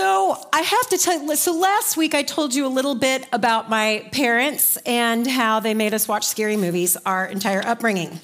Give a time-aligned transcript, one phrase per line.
[0.00, 3.26] So I have to tell you, so last week I told you a little bit
[3.32, 8.20] about my parents and how they made us watch scary movies our entire upbringing.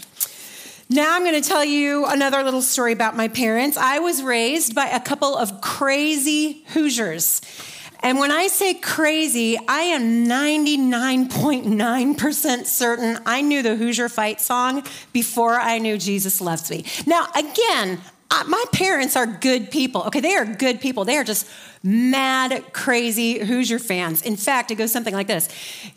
[0.89, 3.77] Now I'm going to tell you another little story about my parents.
[3.77, 7.41] I was raised by a couple of crazy Hoosiers.
[8.05, 14.85] And when I say crazy, I am 99.9% certain I knew the Hoosier Fight song
[15.13, 16.85] before I knew Jesus Loves Me.
[17.05, 17.99] Now, again,
[18.47, 20.03] my parents are good people.
[20.05, 21.05] Okay, they are good people.
[21.05, 21.49] They are just
[21.83, 24.23] mad, crazy Hoosier fans.
[24.23, 25.49] In fact, it goes something like this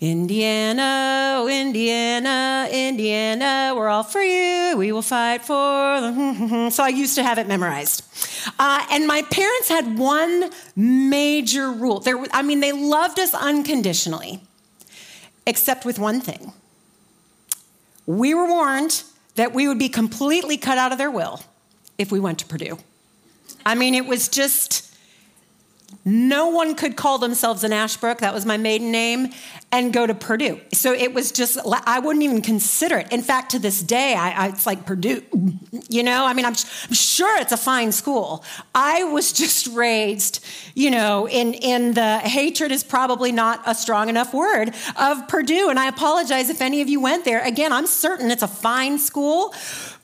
[0.02, 4.77] Indiana, oh, Indiana, Indiana, we're all for you.
[4.77, 5.57] We will fight for.
[6.71, 8.03] So I used to have it memorized.
[8.59, 11.99] Uh, and my parents had one major rule.
[11.99, 14.41] There, I mean, they loved us unconditionally,
[15.45, 16.53] except with one thing.
[18.05, 19.03] We were warned
[19.35, 21.41] that we would be completely cut out of their will
[21.97, 22.77] if we went to Purdue.
[23.65, 24.95] I mean, it was just
[26.05, 29.33] no one could call themselves an Ashbrook, that was my maiden name,
[29.69, 30.61] and go to Purdue.
[30.71, 33.11] So it was just, I wouldn't even consider it.
[33.11, 35.23] In fact, to this day, I, I, it's like Purdue,
[35.89, 36.25] you know?
[36.25, 38.45] I mean, I'm, I'm, sure it's a fine school.
[38.73, 44.07] I was just raised, you know, in, in the hatred is probably not a strong
[44.07, 45.69] enough word of Purdue.
[45.69, 47.43] And I apologize if any of you went there.
[47.43, 49.53] Again, I'm certain it's a fine school,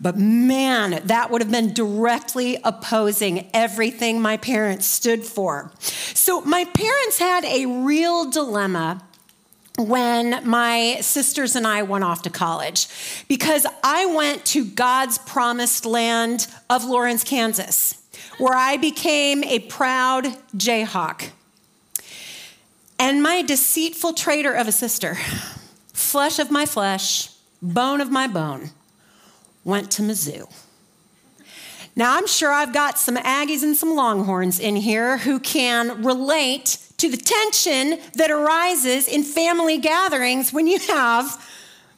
[0.02, 5.72] but man, that would have been directly opposing everything my parents stood for.
[5.80, 9.02] So my parents had a real dilemma
[9.78, 12.88] when my sisters and I went off to college
[13.28, 18.02] because I went to God's promised land of Lawrence, Kansas,
[18.38, 21.32] where I became a proud Jayhawk.
[23.00, 25.18] And my deceitful traitor of a sister,
[25.94, 27.30] flesh of my flesh,
[27.62, 28.70] bone of my bone,
[29.64, 30.52] went to Mizzou.
[31.96, 36.78] Now, I'm sure I've got some Aggies and some Longhorns in here who can relate
[37.04, 41.26] to the tension that arises in family gatherings when you have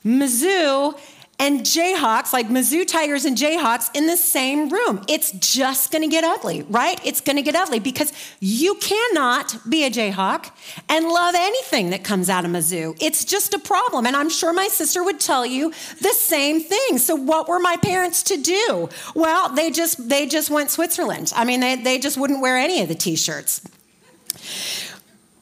[0.03, 0.99] Mizzou
[1.37, 5.03] and Jayhawks, like Mizzou Tigers and Jayhawks, in the same room.
[5.07, 6.99] It's just gonna get ugly, right?
[7.05, 10.49] It's gonna get ugly because you cannot be a Jayhawk
[10.89, 12.97] and love anything that comes out of Mizzou.
[12.99, 14.07] It's just a problem.
[14.07, 15.69] And I'm sure my sister would tell you
[16.01, 16.97] the same thing.
[16.97, 18.89] So what were my parents to do?
[19.13, 21.31] Well, they just they just went Switzerland.
[21.35, 23.61] I mean, they, they just wouldn't wear any of the t-shirts.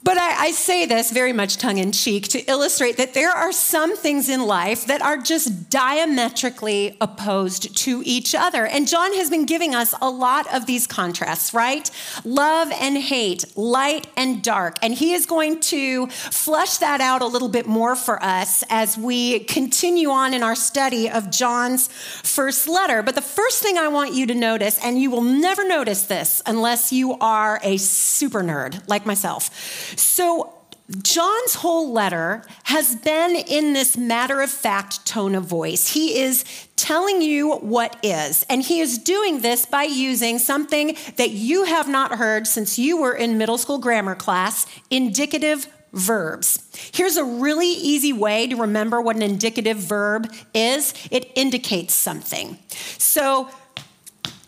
[0.03, 3.53] But I, I, say this very much tongue in cheek to illustrate that there are
[3.53, 8.65] some things in life that are just diametrically opposed to each other.
[8.65, 11.89] And John has been giving us a lot of these contrasts, right?
[12.25, 14.75] Love and hate, light and dark.
[14.81, 18.97] And he is going to flesh that out a little bit more for us as
[18.97, 23.03] we continue on in our study of John's first letter.
[23.03, 26.41] But the first thing I want you to notice, and you will never notice this
[26.45, 29.49] unless you are a super nerd like myself
[29.95, 30.53] so,
[31.01, 35.93] John's whole letter has been in this matter of fact tone of voice.
[35.93, 36.43] He is
[36.75, 41.87] telling you what is, and he is doing this by using something that you have
[41.87, 46.69] not heard since you were in middle school grammar class indicative verbs.
[46.93, 52.57] Here's a really easy way to remember what an indicative verb is it indicates something.
[52.97, 53.49] So,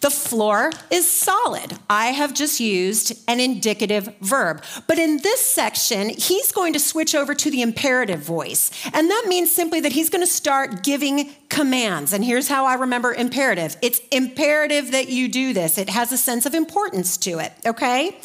[0.06, 1.80] the floor is solid.
[1.90, 4.64] I have just used an indicative verb.
[4.86, 8.70] But in this section, he's going to switch over to the imperative voice.
[8.94, 12.14] And that means simply that he's going to start giving commands.
[12.14, 16.18] And here's how I remember imperative it's imperative that you do this, it has a
[16.18, 18.16] sense of importance to it, okay?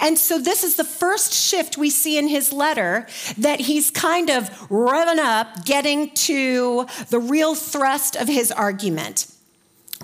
[0.00, 3.06] And so this is the first shift we see in his letter
[3.36, 9.37] that he's kind of revving up, getting to the real thrust of his argument.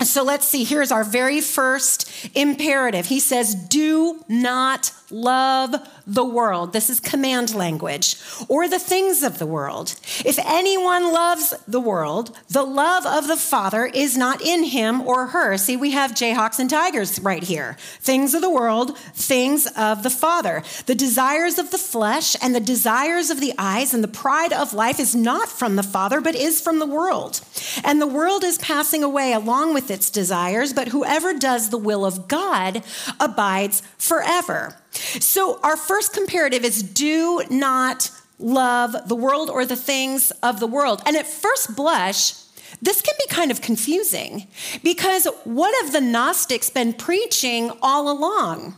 [0.03, 3.05] So let's see, here's our very first imperative.
[3.05, 6.73] He says, Do not love the world.
[6.73, 8.17] This is command language,
[8.49, 9.95] or the things of the world.
[10.25, 15.27] If anyone loves the world, the love of the Father is not in him or
[15.27, 15.57] her.
[15.57, 17.77] See, we have Jayhawks and Tigers right here.
[18.01, 20.63] Things of the world, things of the Father.
[20.85, 24.73] The desires of the flesh and the desires of the eyes and the pride of
[24.73, 27.41] life is not from the Father, but is from the world.
[27.83, 32.05] And the world is passing away along with its desires, but whoever does the will
[32.05, 32.83] of God
[33.19, 34.75] abides forever.
[34.95, 40.67] So, our first comparative is do not love the world or the things of the
[40.67, 41.01] world.
[41.05, 42.33] And at first blush,
[42.81, 44.47] this can be kind of confusing
[44.83, 48.75] because what have the Gnostics been preaching all along?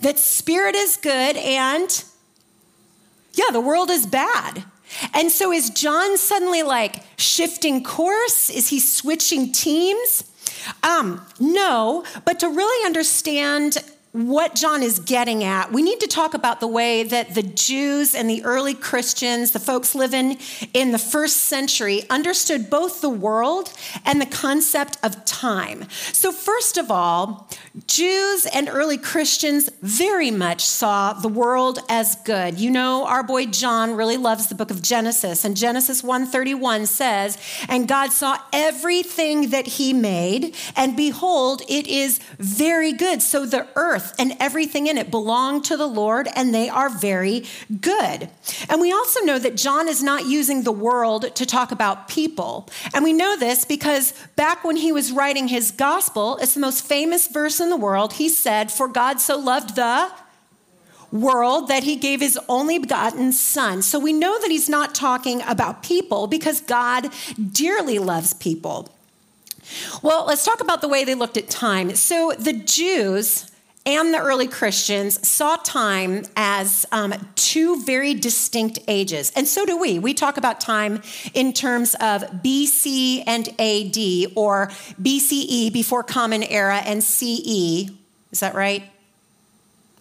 [0.00, 2.04] That spirit is good and,
[3.34, 4.64] yeah, the world is bad.
[5.14, 8.50] And so is John suddenly like shifting course?
[8.50, 10.24] Is he switching teams?
[10.82, 13.78] Um, no, but to really understand
[14.12, 18.12] what John is getting at, we need to talk about the way that the Jews
[18.12, 20.36] and the early Christians, the folks living
[20.74, 23.72] in the first century, understood both the world
[24.04, 25.88] and the concept of time.
[26.12, 27.48] So, first of all,
[27.86, 32.58] Jews and early Christians very much saw the world as good.
[32.58, 37.38] You know, our boy John really loves the book of Genesis, and Genesis 1:31 says,
[37.68, 43.68] "And God saw everything that he made, and behold, it is very good." So the
[43.76, 47.44] earth and everything in it belong to the Lord, and they are very
[47.80, 48.28] good.
[48.68, 52.68] And we also know that John is not using the world to talk about people.
[52.94, 56.84] And we know this because back when he was writing his gospel, it's the most
[56.84, 58.14] famous verse in the world.
[58.14, 60.10] He said, For God so loved the
[61.12, 63.82] world that he gave his only begotten son.
[63.82, 67.08] So we know that he's not talking about people because God
[67.52, 68.88] dearly loves people.
[70.02, 71.94] Well, let's talk about the way they looked at time.
[71.94, 73.49] So the Jews
[73.86, 79.32] and the early Christians saw time as um, two very distinct ages.
[79.34, 79.98] And so do we.
[79.98, 84.68] We talk about time in terms of BC and AD, or
[85.00, 87.90] BCE, before Common Era, and CE.
[88.30, 88.84] Is that right?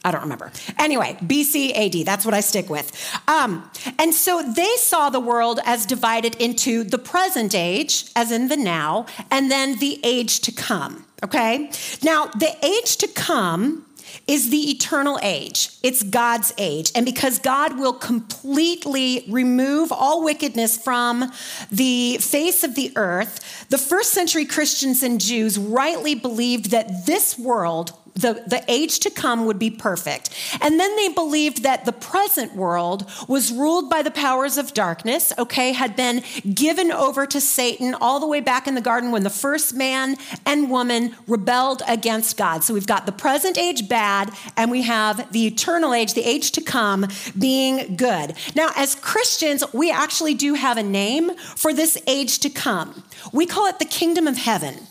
[0.04, 0.52] I don't remember.
[0.78, 2.92] Anyway, BC AD, that's what I stick with.
[3.28, 8.48] Um, and so they saw the world as divided into the present age, as in
[8.48, 11.06] the now, and then the age to come.
[11.24, 11.72] Okay?
[12.02, 13.86] Now, the age to come
[14.28, 15.70] is the eternal age.
[15.84, 16.92] It's God's age.
[16.96, 21.32] And because God will completely remove all wickedness from
[21.72, 27.38] the face of the earth, the first century Christians and Jews rightly believed that this
[27.38, 30.30] world the, the age to come would be perfect.
[30.62, 35.32] And then they believed that the present world was ruled by the powers of darkness,
[35.38, 36.24] okay, had been
[36.54, 40.18] given over to Satan all the way back in the garden when the first man
[40.46, 42.64] and woman rebelled against God.
[42.64, 46.52] So we've got the present age bad, and we have the eternal age, the age
[46.52, 47.08] to come,
[47.38, 48.36] being good.
[48.56, 53.04] Now, as Christians, we actually do have a name for this age to come.
[53.32, 54.89] We call it the kingdom of heaven.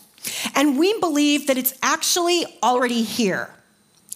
[0.55, 3.49] And we believe that it's actually already here.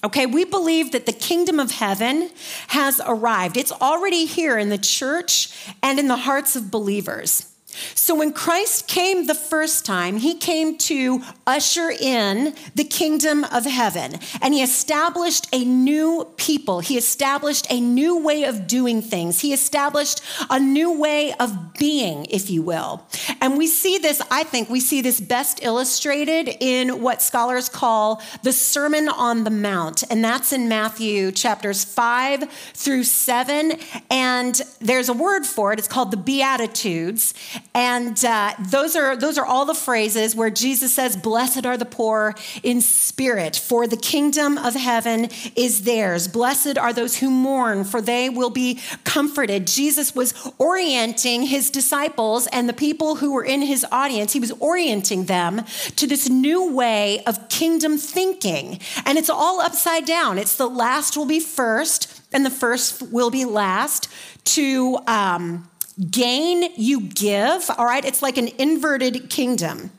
[0.04, 2.30] Okay, we believe that the kingdom of heaven
[2.68, 3.56] has arrived.
[3.56, 7.53] It's already here in the church and in the hearts of believers.
[7.96, 13.66] So when Christ came the first time, he came to usher in the kingdom of
[13.66, 16.80] heaven and he established a new people.
[16.80, 19.42] He established a new way of doing things.
[19.42, 23.06] He established a new way of being, if you will.
[23.42, 28.22] And we see this, I think, we see this best illustrated in what scholars call
[28.44, 30.04] the Sermon on the Mount.
[30.10, 33.74] And that's in Matthew chapters 5 through 7.
[34.10, 37.34] And there's a word for it, it's called the Beatitudes.
[37.76, 41.86] And uh, those are those are all the phrases where Jesus says, "Blessed are the
[41.86, 46.28] poor in spirit, for the kingdom of heaven is theirs.
[46.28, 52.46] Blessed are those who mourn, for they will be comforted." Jesus was orienting his disciples
[52.48, 54.34] and the people who were in his audience.
[54.34, 55.64] He was orienting them
[55.96, 60.38] to this new way of kingdom thinking, and it's all upside down.
[60.38, 64.10] It's the last will be first, and the first will be last.
[64.46, 65.70] To um,
[66.10, 68.04] gain, you give, all right?
[68.04, 69.92] It's like an inverted kingdom.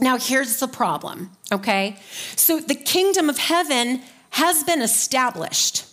[0.00, 1.96] Now, here's the problem, okay?
[2.36, 5.86] So the kingdom of heaven has been established,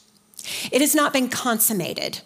[0.71, 2.21] it has not been consummated.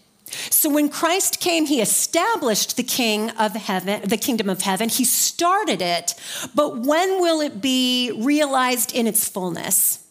[0.49, 4.89] So when Christ came, he established the king of heaven, the kingdom of heaven.
[4.89, 6.15] He started it,
[6.53, 10.04] but when will it be realized in its fullness?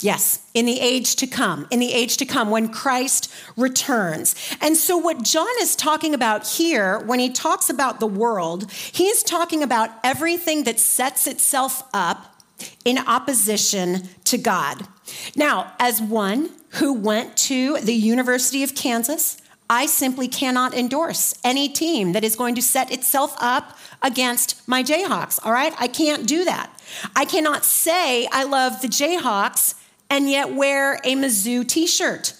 [0.00, 4.36] Yes, in the age to come, in the age to come when Christ returns.
[4.60, 9.24] And so, what John is talking about here, when he talks about the world, he's
[9.24, 12.36] talking about everything that sets itself up
[12.84, 14.86] in opposition to God.
[15.34, 19.38] Now, as one who went to the University of Kansas,
[19.70, 24.82] I simply cannot endorse any team that is going to set itself up against my
[24.82, 25.74] Jayhawks, all right?
[25.78, 26.70] I can't do that.
[27.14, 29.74] I cannot say I love the Jayhawks
[30.10, 32.34] and yet wear a Mizzou t shirt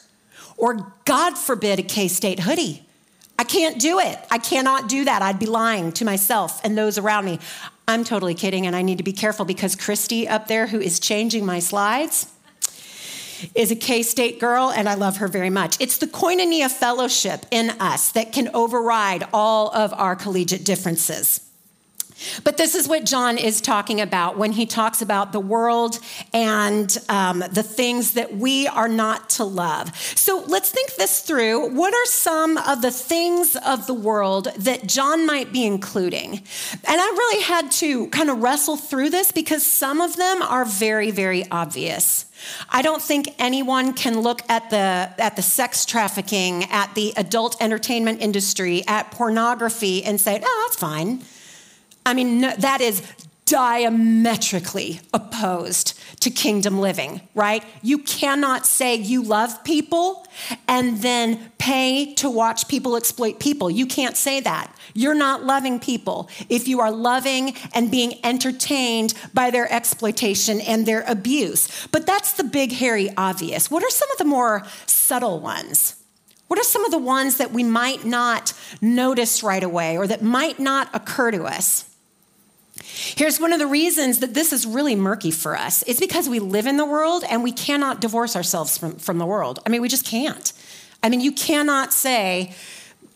[0.57, 2.85] or, God forbid, a K State hoodie.
[3.39, 4.19] I can't do it.
[4.31, 5.23] I cannot do that.
[5.23, 7.39] I'd be lying to myself and those around me.
[7.87, 10.99] I'm totally kidding, and I need to be careful because Christy up there, who is
[11.01, 12.27] changing my slides,
[13.55, 15.81] is a K State girl, and I love her very much.
[15.81, 21.48] It's the koinonia fellowship in us that can override all of our collegiate differences.
[22.45, 25.99] But this is what John is talking about when he talks about the world
[26.33, 29.97] and um, the things that we are not to love.
[29.97, 31.71] So let's think this through.
[31.71, 36.33] What are some of the things of the world that John might be including?
[36.33, 40.65] And I really had to kind of wrestle through this because some of them are
[40.65, 42.27] very, very obvious.
[42.69, 47.57] I don't think anyone can look at the at the sex trafficking, at the adult
[47.61, 51.25] entertainment industry, at pornography and say, "Oh, that's fine."
[52.09, 53.03] I mean, no, that is
[53.45, 57.65] diametrically opposed to kingdom living, right?
[57.83, 60.27] You cannot say you love people
[60.67, 63.71] and then pay to watch people exploit people.
[63.71, 64.75] You can't say that.
[64.95, 70.85] You're not loving people if you are loving and being entertained by their exploitation and
[70.85, 71.87] their abuse.
[71.89, 73.71] But that's the big, hairy obvious.
[73.71, 75.95] What are some of the more subtle ones?
[76.49, 80.23] What are some of the ones that we might not notice right away or that
[80.23, 81.85] might not occur to us?
[82.89, 85.85] Here's one of the reasons that this is really murky for us.
[85.87, 89.27] It's because we live in the world and we cannot divorce ourselves from, from the
[89.27, 89.61] world.
[89.67, 90.53] I mean, we just can't.
[91.03, 92.55] I mean, you cannot say,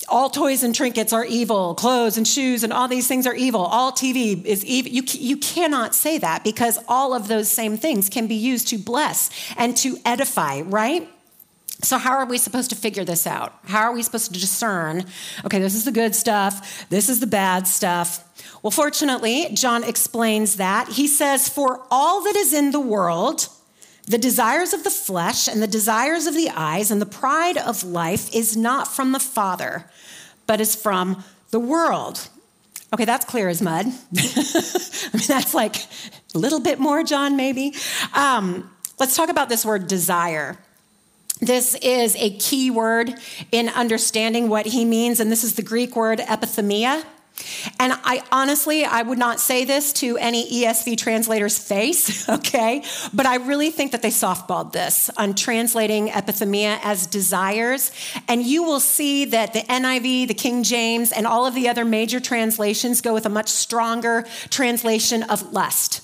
[0.08, 3.60] all toys and trinkets are evil, clothes and shoes and all these things are evil,
[3.60, 4.90] all TV is evil.
[4.90, 8.78] You, you cannot say that because all of those same things can be used to
[8.78, 11.08] bless and to edify, right?
[11.82, 13.58] So, how are we supposed to figure this out?
[13.64, 15.04] How are we supposed to discern,
[15.44, 18.28] okay, this is the good stuff, this is the bad stuff?
[18.62, 20.88] Well, fortunately, John explains that.
[20.88, 23.48] He says, For all that is in the world,
[24.06, 27.82] the desires of the flesh and the desires of the eyes and the pride of
[27.82, 29.90] life is not from the Father,
[30.46, 32.28] but is from the world.
[32.92, 33.86] Okay, that's clear as mud.
[34.16, 35.76] I mean, that's like
[36.34, 37.74] a little bit more, John, maybe.
[38.14, 40.58] Um, let's talk about this word desire.
[41.40, 43.14] This is a key word
[43.50, 47.04] in understanding what he means, and this is the Greek word epithumia.
[47.78, 52.84] And I honestly, I would not say this to any ESV translator's face, okay?
[53.12, 57.90] But I really think that they softballed this on translating epithumia as desires.
[58.28, 61.84] And you will see that the NIV, the King James, and all of the other
[61.84, 66.02] major translations go with a much stronger translation of lust.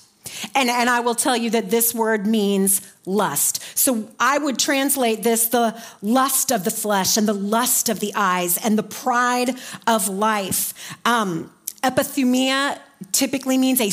[0.55, 3.61] And, and I will tell you that this word means lust.
[3.77, 8.13] So I would translate this the lust of the flesh and the lust of the
[8.15, 9.55] eyes and the pride
[9.87, 10.73] of life.
[11.05, 11.51] Um,
[11.83, 12.79] epithumia
[13.11, 13.91] typically means a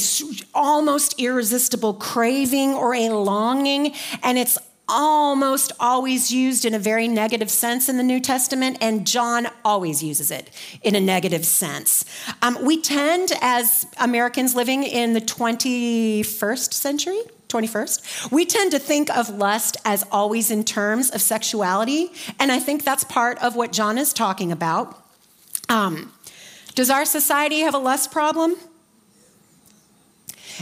[0.54, 7.50] almost irresistible craving or a longing, and it's almost always used in a very negative
[7.50, 10.50] sense in the New Testament, and John always uses it
[10.82, 12.04] in a negative sense.
[12.42, 19.10] Um, we tend, as Americans living in the 21st century, 21st, we tend to think
[19.10, 23.72] of lust as always in terms of sexuality, and I think that's part of what
[23.72, 25.02] John is talking about.
[25.68, 26.12] Um,
[26.74, 28.56] does our society have a lust problem?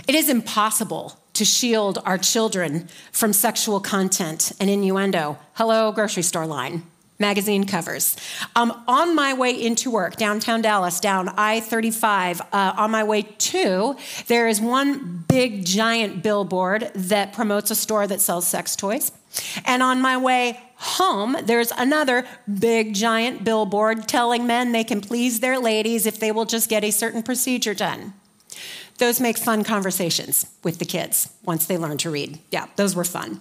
[0.09, 5.39] It is impossible to shield our children from sexual content and innuendo.
[5.55, 6.85] Hello, grocery store line,
[7.19, 8.17] magazine covers.
[8.57, 13.23] Um, on my way into work, downtown Dallas, down I 35, uh, on my way
[13.23, 19.13] to, there is one big giant billboard that promotes a store that sells sex toys.
[19.65, 22.25] And on my way home, there's another
[22.59, 26.85] big giant billboard telling men they can please their ladies if they will just get
[26.85, 28.13] a certain procedure done.
[28.99, 32.39] Those make fun conversations with the kids once they learn to read.
[32.51, 33.41] Yeah, those were fun.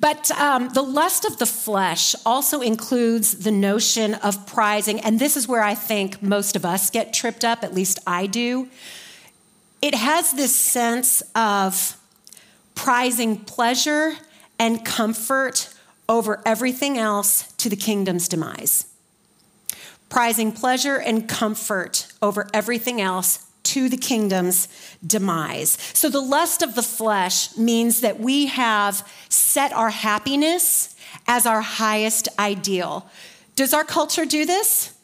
[0.00, 5.36] But um, the lust of the flesh also includes the notion of prizing, and this
[5.36, 8.68] is where I think most of us get tripped up, at least I do.
[9.82, 11.98] It has this sense of
[12.74, 14.14] prizing pleasure
[14.58, 15.68] and comfort
[16.08, 18.86] over everything else to the kingdom's demise.
[20.08, 24.68] Prizing pleasure and comfort over everything else to the kingdom's
[25.06, 25.78] demise.
[25.92, 30.94] So the lust of the flesh means that we have set our happiness
[31.26, 33.08] as our highest ideal.
[33.54, 34.94] Does our culture do this?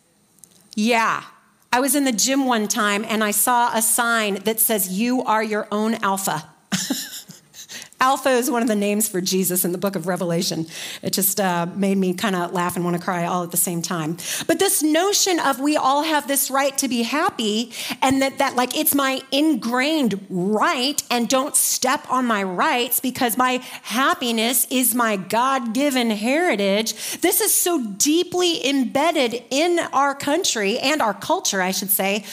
[0.74, 1.24] Yeah.
[1.72, 5.22] I was in the gym one time and I saw a sign that says, You
[5.22, 6.48] are your own alpha.
[8.00, 10.66] Alpha is one of the names for Jesus in the book of Revelation.
[11.02, 13.56] It just uh, made me kind of laugh and want to cry all at the
[13.56, 14.16] same time.
[14.46, 18.54] But this notion of we all have this right to be happy and that, that
[18.54, 24.94] like it's my ingrained right and don't step on my rights because my happiness is
[24.94, 27.20] my God given heritage.
[27.20, 32.24] This is so deeply embedded in our country and our culture, I should say,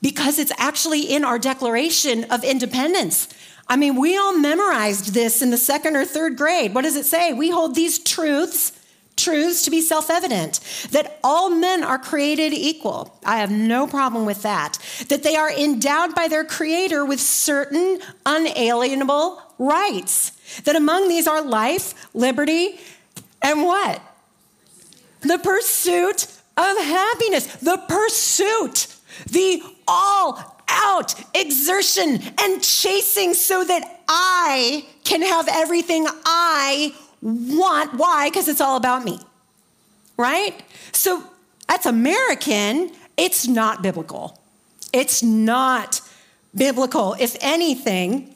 [0.00, 3.26] because it's actually in our Declaration of Independence.
[3.68, 6.74] I mean, we all memorized this in the second or third grade.
[6.74, 7.32] What does it say?
[7.32, 8.72] We hold these truths
[9.16, 13.18] truths to be self evident that all men are created equal.
[13.24, 14.78] I have no problem with that.
[15.08, 20.30] That they are endowed by their Creator with certain unalienable rights.
[20.64, 22.78] That among these are life, liberty,
[23.42, 24.00] and what?
[25.20, 27.46] The pursuit of happiness.
[27.56, 28.88] The pursuit.
[29.26, 37.94] The all out exertion and chasing so that I can have everything I want.
[37.94, 38.28] Why?
[38.28, 39.18] Because it's all about me,
[40.16, 40.62] right?
[40.92, 41.22] So
[41.68, 42.90] that's American.
[43.16, 44.40] It's not biblical.
[44.92, 46.00] It's not
[46.54, 47.16] biblical.
[47.18, 48.34] If anything,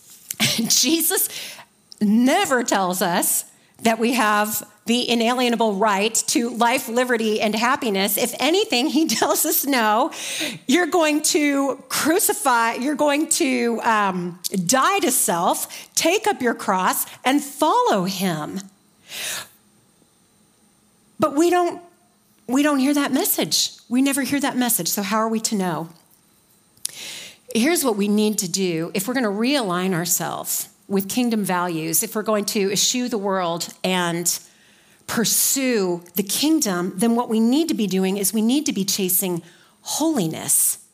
[0.40, 1.28] Jesus
[2.00, 3.49] never tells us
[3.82, 8.16] that we have the inalienable right to life, liberty, and happiness.
[8.16, 10.10] If anything, he tells us no,
[10.66, 17.06] you're going to crucify, you're going to um, die to self, take up your cross,
[17.24, 18.60] and follow him.
[21.18, 21.82] But we don't.
[22.48, 23.70] We don't hear that message.
[23.88, 24.88] We never hear that message.
[24.88, 25.90] So, how are we to know?
[27.54, 32.02] Here's what we need to do if we're going to realign ourselves with kingdom values,
[32.02, 34.40] if we're going to eschew the world and
[35.06, 38.84] pursue the kingdom, then what we need to be doing is we need to be
[38.84, 39.40] chasing
[39.82, 40.84] holiness.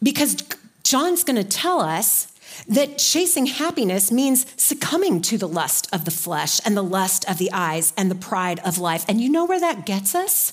[0.00, 0.36] Because
[0.84, 2.32] John's going to tell us
[2.68, 7.38] that chasing happiness means succumbing to the lust of the flesh and the lust of
[7.38, 9.04] the eyes and the pride of life.
[9.08, 10.52] And you know where that gets us?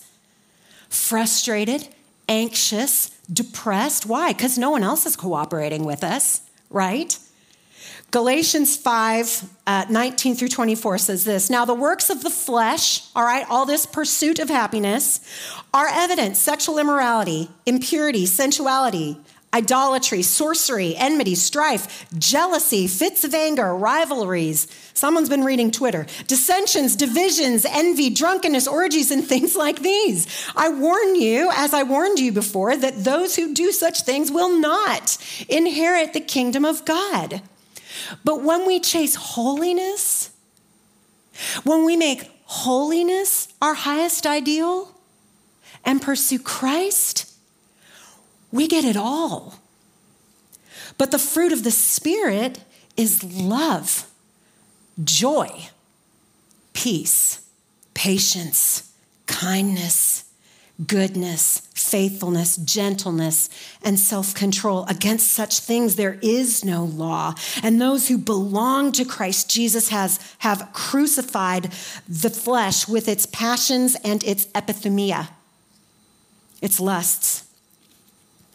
[0.89, 1.89] Frustrated,
[2.27, 4.07] anxious, depressed.
[4.07, 4.33] Why?
[4.33, 7.19] Because no one else is cooperating with us, right?
[8.11, 13.23] Galatians 5 uh, 19 through 24 says this Now, the works of the flesh, all
[13.23, 15.21] right, all this pursuit of happiness,
[15.73, 19.17] are evident sexual immorality, impurity, sensuality,
[19.53, 24.67] idolatry, sorcery, enmity, strife, jealousy, fits of anger, rivalries.
[24.93, 26.05] Someone's been reading Twitter.
[26.27, 30.27] Dissensions, divisions, envy, drunkenness, orgies, and things like these.
[30.55, 34.59] I warn you, as I warned you before, that those who do such things will
[34.59, 37.41] not inherit the kingdom of God.
[38.24, 40.31] But when we chase holiness,
[41.63, 44.93] when we make holiness our highest ideal
[45.83, 47.31] and pursue Christ,
[48.51, 49.55] we get it all.
[50.98, 52.63] But the fruit of the Spirit
[52.98, 54.10] is love,
[55.03, 55.69] joy,
[56.74, 57.48] peace,
[57.93, 58.94] patience,
[59.25, 60.30] kindness
[60.87, 63.50] goodness, faithfulness, gentleness,
[63.83, 64.85] and self control.
[64.87, 67.35] Against such things there is no law.
[67.61, 71.72] And those who belong to Christ Jesus has, have crucified
[72.07, 75.29] the flesh with its passions and its epithumia,
[76.61, 77.50] its lusts.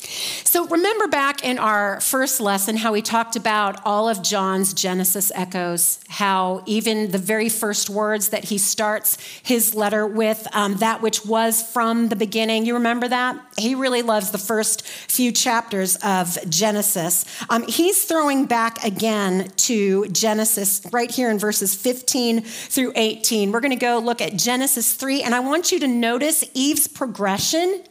[0.07, 5.33] So, remember back in our first lesson how we talked about all of John's Genesis
[5.35, 11.03] echoes, how even the very first words that he starts his letter with, um, that
[11.03, 12.65] which was from the beginning.
[12.65, 13.41] You remember that?
[13.59, 17.25] He really loves the first few chapters of Genesis.
[17.51, 23.53] Um, he's throwing back again to Genesis right here in verses 15 through 18.
[23.53, 26.87] We're going to go look at Genesis 3, and I want you to notice Eve's
[26.87, 27.83] progression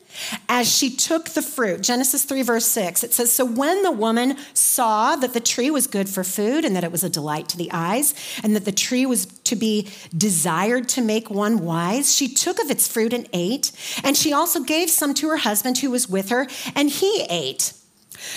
[0.50, 1.82] as she took the fruit.
[1.82, 5.88] Genesis 3, verse 6, it says, So when the woman saw that the tree was
[5.88, 8.72] good for food and that it was a delight to the eyes, and that the
[8.72, 13.28] tree was to be desired to make one wise, she took of its fruit and
[13.34, 13.72] ate.
[14.04, 17.74] And she also gave some to her husband who was with her, and he ate.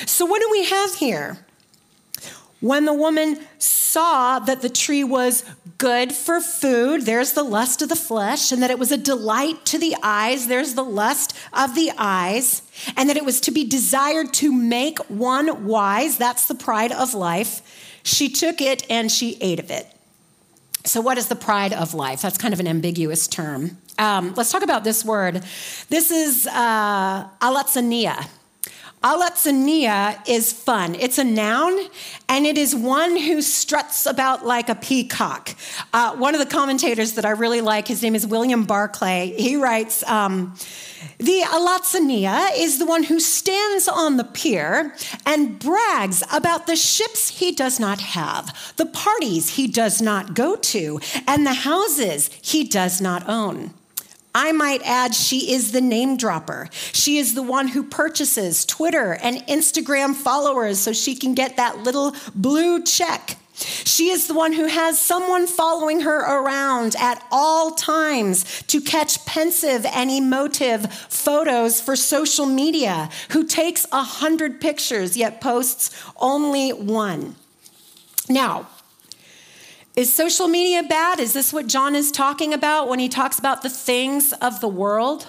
[0.07, 1.47] So what do we have here?
[2.61, 5.45] When the woman saw that the tree was
[5.79, 9.65] good for food, there's the lust of the flesh, and that it was a delight
[9.67, 12.63] to the eyes, there's the lust of the eyes,
[12.97, 17.15] and that it was to be desired to make one wise, that's the pride of
[17.15, 18.01] life.
[18.03, 19.87] She took it and she ate of it.
[20.85, 22.23] So, what is the pride of life?
[22.23, 23.77] That's kind of an ambiguous term.
[23.99, 25.43] Um, let's talk about this word.
[25.89, 28.29] This is uh, alazoneia.
[29.03, 30.97] Alazoneia is fun.
[30.97, 31.79] It's a noun,
[32.29, 35.55] and it is one who struts about like a peacock.
[35.93, 39.35] Uh, one of the commentators that I really like, his name is William Barclay.
[39.39, 40.57] He writes, um,
[41.19, 47.39] the Alazoneia is the one who stands on the pier and brags about the ships
[47.39, 52.65] he does not have, the parties he does not go to, and the houses he
[52.65, 53.75] does not own.
[54.41, 56.69] I might add, she is the name dropper.
[56.73, 61.79] She is the one who purchases Twitter and Instagram followers so she can get that
[61.79, 63.37] little blue check.
[63.55, 69.27] She is the one who has someone following her around at all times to catch
[69.27, 76.71] pensive and emotive photos for social media, who takes a hundred pictures yet posts only
[76.71, 77.35] one.
[78.29, 78.69] Now,
[79.99, 81.19] Is social media bad?
[81.19, 84.69] Is this what John is talking about when he talks about the things of the
[84.69, 85.27] world?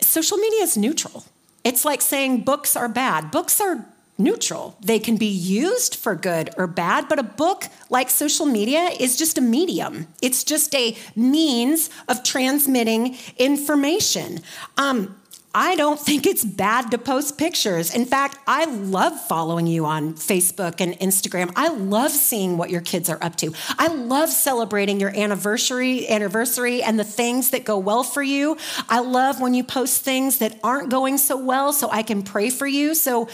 [0.00, 1.24] Social media is neutral.
[1.62, 3.30] It's like saying books are bad.
[3.30, 3.86] Books are
[4.18, 4.76] neutral.
[4.80, 9.16] They can be used for good or bad, but a book like social media is
[9.16, 10.08] just a medium.
[10.20, 14.40] It's just a means of transmitting information.
[14.76, 15.14] Um,
[15.52, 17.92] I don't think it's bad to post pictures.
[17.92, 21.52] In fact, I love following you on Facebook and Instagram.
[21.56, 23.52] I love seeing what your kids are up to.
[23.76, 28.58] I love celebrating your anniversary, anniversary and the things that go well for you.
[28.88, 32.50] I love when you post things that aren't going so well so I can pray
[32.50, 32.94] for you.
[32.94, 33.28] So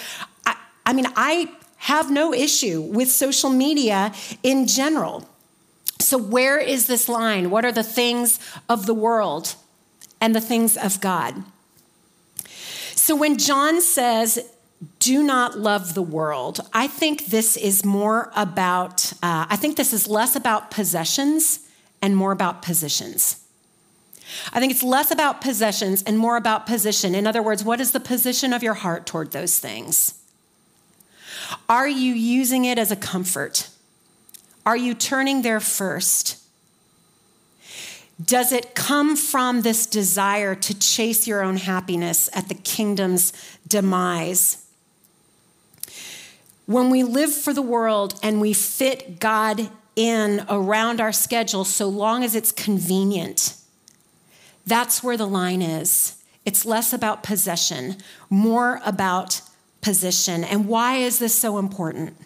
[0.47, 5.29] I, I mean, I have no issue with social media in general.
[6.01, 7.51] So where is this line?
[7.51, 8.39] What are the things
[8.71, 9.55] of the world
[10.19, 11.45] and the things of God?
[13.07, 14.53] So when John says,
[14.99, 19.93] do not love the world, I think this is more about, uh, I think this
[19.93, 21.61] is less about possessions
[22.03, 23.45] and more about positions.
[24.53, 27.15] I think it's less about possessions and more about position.
[27.15, 30.21] In other words, what is the position of your heart toward those things?
[31.69, 33.69] Are you using it as a comfort?
[34.67, 36.43] Are you turning there first?
[38.25, 43.33] Does it come from this desire to chase your own happiness at the kingdom's
[43.69, 44.67] demise?
[46.65, 51.89] When we live for the world and we fit God in around our schedule so
[51.89, 53.55] long as it's convenient,
[54.67, 56.17] that's where the line is.
[56.45, 57.97] It's less about possession,
[58.31, 59.43] more about
[59.83, 60.43] position.
[60.43, 62.17] And why is this so important?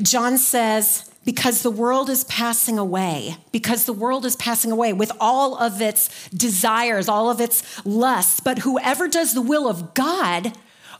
[0.00, 5.12] John says, because the world is passing away, because the world is passing away with
[5.20, 8.40] all of its desires, all of its lusts.
[8.40, 10.52] But whoever does the will of God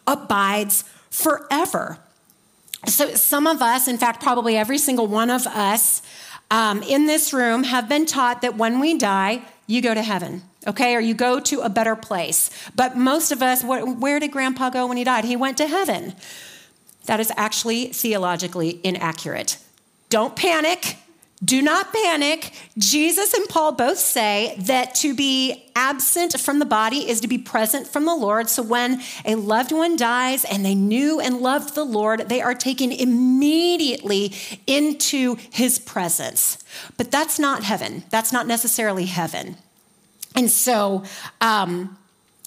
[0.06, 1.98] abides forever.
[2.87, 6.02] So, some of us, in fact, probably every single one of us
[6.50, 10.42] um, in this room, have been taught that when we die, you go to heaven,
[10.66, 12.50] okay, or you go to a better place.
[12.74, 15.24] But most of us, where did grandpa go when he died?
[15.24, 16.14] He went to heaven.
[17.06, 19.59] That is actually theologically inaccurate.
[20.10, 20.96] Don't panic.
[21.42, 22.52] Do not panic.
[22.76, 27.38] Jesus and Paul both say that to be absent from the body is to be
[27.38, 28.50] present from the Lord.
[28.50, 32.54] So when a loved one dies and they knew and loved the Lord, they are
[32.54, 34.34] taken immediately
[34.66, 36.58] into his presence.
[36.98, 38.04] But that's not heaven.
[38.10, 39.56] That's not necessarily heaven.
[40.36, 41.04] And so,
[41.40, 41.96] um,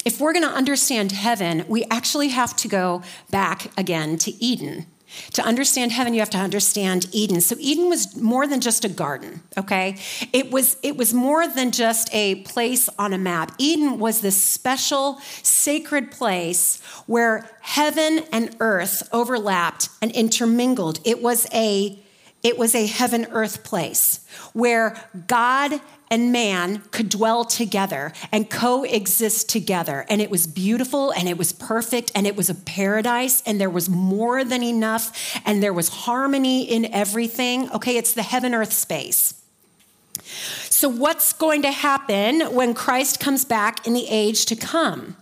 [0.05, 4.85] if we're going to understand heaven, we actually have to go back again to Eden.
[5.33, 7.41] To understand heaven, you have to understand Eden.
[7.41, 9.97] So Eden was more than just a garden, okay?
[10.31, 13.53] It was it was more than just a place on a map.
[13.57, 20.99] Eden was this special sacred place where heaven and earth overlapped and intermingled.
[21.03, 21.99] It was a
[22.43, 24.19] it was a heaven earth place
[24.51, 25.79] where God
[26.13, 30.05] and man could dwell together and coexist together.
[30.07, 33.69] And it was beautiful and it was perfect and it was a paradise and there
[33.69, 37.67] was more than enough and there was harmony in everything.
[37.71, 39.41] Okay, it's the heaven earth space.
[40.69, 45.17] So, what's going to happen when Christ comes back in the age to come?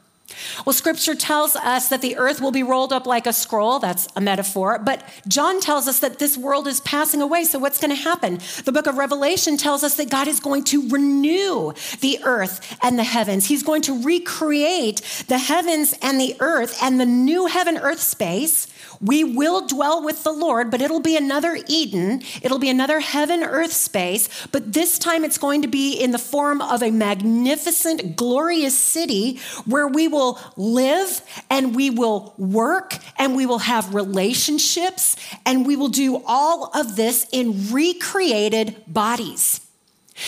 [0.66, 3.80] Well, scripture tells us that the earth will be rolled up like a scroll.
[3.80, 4.80] That's a metaphor.
[4.80, 7.44] But John tells us that this world is passing away.
[7.44, 8.40] So, what's going to happen?
[8.66, 12.98] The book of Revelation tells us that God is going to renew the earth and
[12.98, 13.48] the heavens.
[13.48, 18.68] He's going to recreate the heavens and the earth and the new heaven earth space
[19.02, 22.22] we will dwell with the Lord, but it'll be another Eden.
[22.44, 26.20] It'll be another heaven earth space, but this time it's going to be in the
[26.20, 30.21] form of a magnificent, glorious city where we will
[30.58, 36.72] live and we will work and we will have relationships and we will do all
[36.74, 39.61] of this in recreated bodies.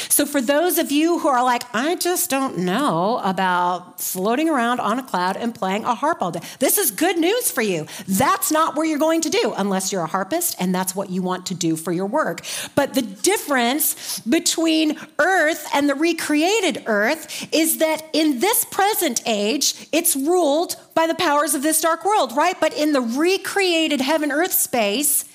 [0.09, 4.79] So, for those of you who are like, I just don't know about floating around
[4.79, 7.87] on a cloud and playing a harp all day, this is good news for you.
[8.07, 11.21] That's not where you're going to do unless you're a harpist and that's what you
[11.21, 12.41] want to do for your work.
[12.75, 19.87] But the difference between earth and the recreated earth is that in this present age,
[19.91, 22.59] it's ruled by the powers of this dark world, right?
[22.59, 25.25] But in the recreated heaven earth space,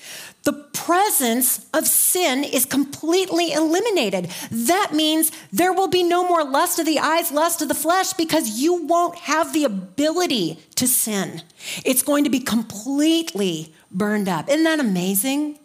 [0.49, 4.31] the presence of sin is completely eliminated.
[4.49, 8.13] That means there will be no more lust of the eyes, lust of the flesh,
[8.13, 11.43] because you won't have the ability to sin.
[11.85, 14.49] It's going to be completely burned up.
[14.49, 15.59] Isn't that amazing?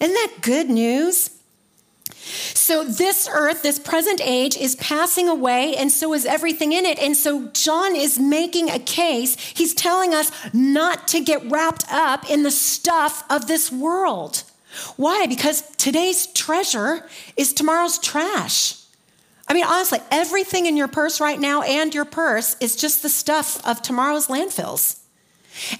[0.00, 1.30] Isn't that good news?
[2.54, 6.98] So, this earth, this present age, is passing away, and so is everything in it.
[6.98, 9.36] And so, John is making a case.
[9.54, 14.42] He's telling us not to get wrapped up in the stuff of this world.
[14.96, 15.26] Why?
[15.26, 17.06] Because today's treasure
[17.36, 18.76] is tomorrow's trash.
[19.46, 23.08] I mean, honestly, everything in your purse right now and your purse is just the
[23.08, 25.00] stuff of tomorrow's landfills.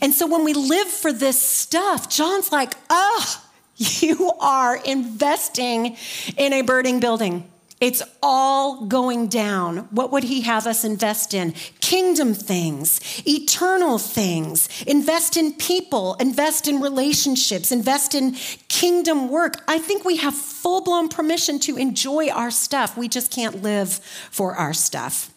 [0.01, 3.44] And so when we live for this stuff, John's like, oh,
[3.77, 5.97] you are investing
[6.37, 7.51] in a burning building.
[7.81, 9.89] It's all going down.
[9.91, 11.53] What would he have us invest in?
[11.81, 14.69] Kingdom things, eternal things.
[14.85, 18.37] Invest in people, invest in relationships, invest in
[18.69, 19.63] kingdom work.
[19.69, 22.97] I think we have full blown permission to enjoy our stuff.
[22.97, 23.93] We just can't live
[24.31, 25.34] for our stuff.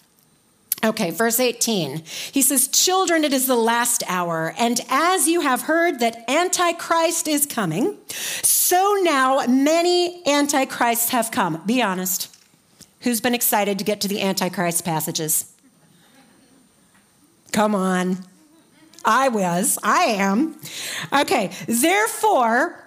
[0.84, 2.04] Okay, verse 18.
[2.32, 7.28] He says, Children, it is the last hour, and as you have heard that Antichrist
[7.28, 11.63] is coming, so now many Antichrists have come.
[11.66, 12.34] Be honest.
[13.02, 15.52] Who's been excited to get to the Antichrist passages?
[17.52, 18.18] Come on.
[19.04, 19.80] I was.
[19.82, 20.60] I am.
[21.13, 22.87] Okay, therefore,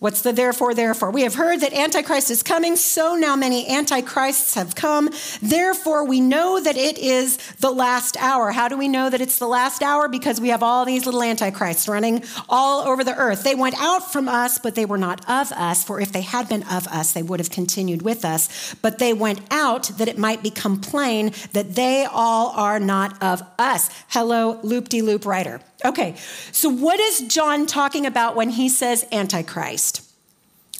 [0.00, 1.10] What's the therefore, therefore?
[1.10, 5.10] We have heard that Antichrist is coming, so now many Antichrists have come.
[5.42, 8.50] Therefore, we know that it is the last hour.
[8.50, 10.08] How do we know that it's the last hour?
[10.08, 13.44] Because we have all these little Antichrists running all over the earth.
[13.44, 16.48] They went out from us, but they were not of us, for if they had
[16.48, 18.74] been of us, they would have continued with us.
[18.80, 23.42] But they went out that it might become plain that they all are not of
[23.58, 23.90] us.
[24.08, 25.60] Hello, loop de loop writer.
[25.84, 26.14] Okay,
[26.52, 30.06] so what is John talking about when he says Antichrist?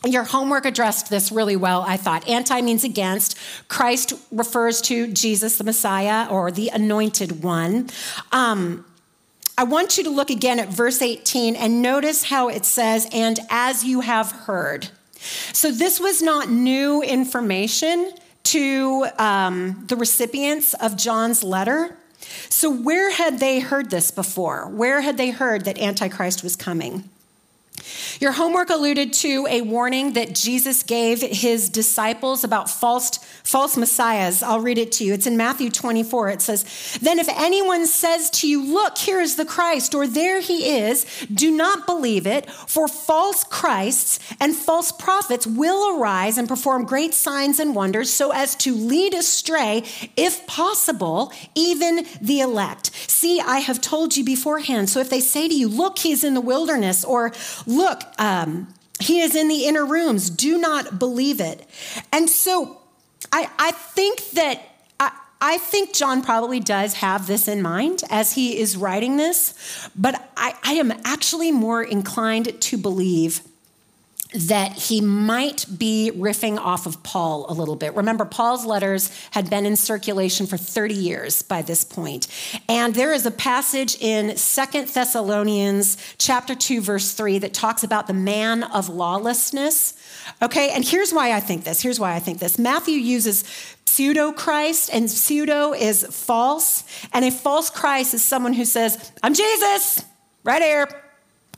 [0.04, 2.26] Your homework addressed this really well, I thought.
[2.26, 3.36] Anti means against.
[3.68, 7.90] Christ refers to Jesus, the Messiah, or the anointed one.
[8.32, 8.86] Um,
[9.58, 13.38] I want you to look again at verse 18 and notice how it says, and
[13.50, 14.88] as you have heard.
[15.52, 18.12] So this was not new information
[18.44, 21.94] to um, the recipients of John's letter.
[22.48, 24.68] So, where had they heard this before?
[24.68, 27.08] Where had they heard that Antichrist was coming?
[28.20, 34.42] Your homework alluded to a warning that Jesus gave his disciples about false, false messiahs.
[34.42, 35.14] I'll read it to you.
[35.14, 36.30] It's in Matthew 24.
[36.30, 40.40] It says, Then if anyone says to you, Look, here is the Christ, or there
[40.40, 46.48] he is, do not believe it, for false Christs and false prophets will arise and
[46.48, 49.84] perform great signs and wonders so as to lead astray,
[50.16, 52.90] if possible, even the elect.
[53.08, 54.90] See, I have told you beforehand.
[54.90, 57.32] So if they say to you, Look, he's in the wilderness, or
[57.70, 58.66] Look, um,
[58.98, 60.28] he is in the inner rooms.
[60.28, 61.64] Do not believe it.
[62.12, 62.78] And so
[63.32, 64.60] I, I think that
[64.98, 69.88] I, I think John probably does have this in mind as he is writing this,
[69.94, 73.40] but I, I am actually more inclined to believe
[74.32, 77.94] that he might be riffing off of Paul a little bit.
[77.94, 82.28] Remember, Paul's letters had been in circulation for 30 years by this point.
[82.68, 88.06] And there is a passage in Second Thessalonians chapter 2 verse 3 that talks about
[88.06, 89.94] the man of lawlessness.
[90.40, 90.70] Okay?
[90.70, 91.82] And here's why I think this.
[91.82, 92.58] Here's why I think this.
[92.58, 93.44] Matthew uses
[93.84, 99.34] pseudo Christ and pseudo is false, and a false Christ is someone who says, "I'm
[99.34, 100.04] Jesus,
[100.44, 100.88] right here.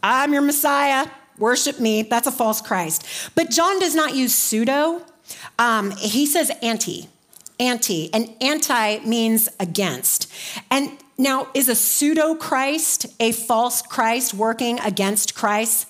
[0.02, 1.06] I'm your Messiah."
[1.42, 2.02] Worship me.
[2.02, 3.04] That's a false Christ.
[3.34, 5.02] But John does not use pseudo,
[5.58, 7.08] um, he says anti.
[7.60, 10.32] Anti, and anti means against.
[10.70, 15.86] And now, is a pseudo Christ a false Christ working against Christ?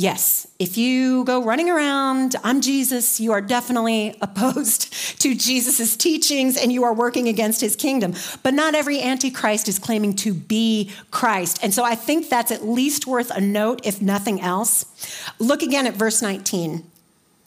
[0.00, 6.56] Yes, if you go running around, I'm Jesus, you are definitely opposed to Jesus' teachings
[6.56, 8.14] and you are working against his kingdom.
[8.42, 11.58] But not every Antichrist is claiming to be Christ.
[11.62, 14.86] And so I think that's at least worth a note, if nothing else.
[15.38, 16.82] Look again at verse 19.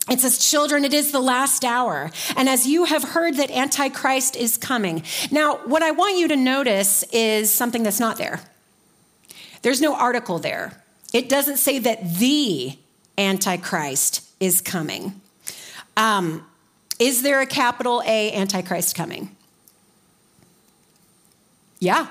[0.08, 2.12] It says, Children, it is the last hour.
[2.36, 5.02] And as you have heard that Antichrist is coming.
[5.32, 8.38] Now, what I want you to notice is something that's not there.
[9.62, 10.83] There's no article there.
[11.14, 12.76] It doesn't say that the
[13.16, 15.20] Antichrist is coming.
[15.96, 16.44] Um,
[16.98, 19.34] is there a capital A Antichrist coming?
[21.78, 22.08] Yeah.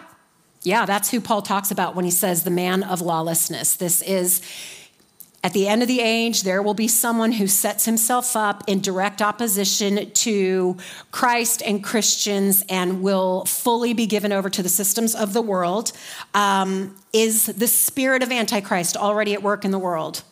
[0.61, 3.75] Yeah, that's who Paul talks about when he says the man of lawlessness.
[3.75, 4.41] This is
[5.43, 8.79] at the end of the age, there will be someone who sets himself up in
[8.79, 10.77] direct opposition to
[11.11, 15.91] Christ and Christians and will fully be given over to the systems of the world.
[16.33, 20.23] Um, is the spirit of Antichrist already at work in the world?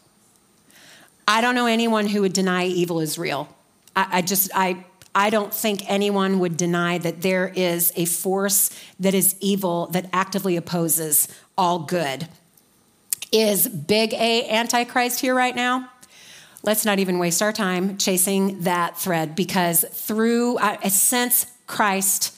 [1.28, 3.54] I don't know anyone who would deny evil is real.
[3.98, 8.70] I, I just, I, I don't think anyone would deny that there is a force
[8.98, 12.30] that is evil that actively opposes all good.
[13.32, 15.90] Is big A Antichrist here right now?
[16.64, 22.36] Let's not even waste our time chasing that thread because through, uh, a sense, Christ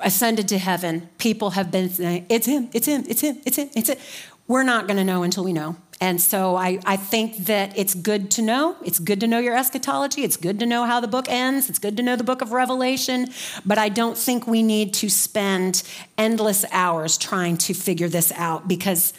[0.00, 3.70] ascended to heaven, people have been saying, It's him, it's him, it's him, it's him,
[3.74, 3.98] it's him.
[4.46, 5.76] We're not going to know until we know.
[6.00, 8.76] And so I, I think that it's good to know.
[8.84, 10.22] It's good to know your eschatology.
[10.22, 11.68] It's good to know how the book ends.
[11.68, 13.26] It's good to know the book of Revelation.
[13.66, 15.82] But I don't think we need to spend
[16.16, 19.12] endless hours trying to figure this out because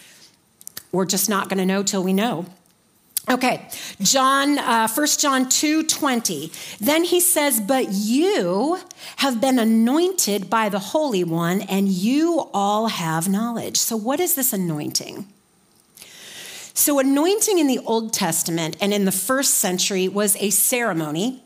[0.92, 2.46] we're just not going to know till we know.
[3.30, 3.68] Okay,
[4.02, 6.52] John, uh, 1 John 2 20.
[6.80, 8.80] Then he says, But you
[9.18, 13.78] have been anointed by the Holy One, and you all have knowledge.
[13.78, 15.28] So, what is this anointing?
[16.74, 21.44] So, anointing in the Old Testament and in the first century was a ceremony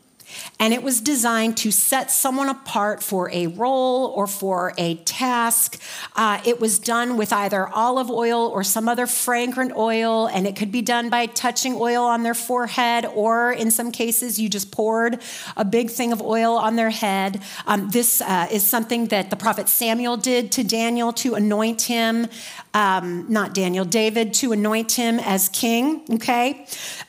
[0.58, 5.80] and it was designed to set someone apart for a role or for a task.
[6.16, 10.56] Uh, it was done with either olive oil or some other fragrant oil, and it
[10.56, 14.70] could be done by touching oil on their forehead, or in some cases, you just
[14.70, 15.20] poured
[15.56, 17.42] a big thing of oil on their head.
[17.66, 22.26] Um, this uh, is something that the prophet Samuel did to Daniel to anoint him,
[22.72, 26.66] um, not Daniel, David, to anoint him as king, okay?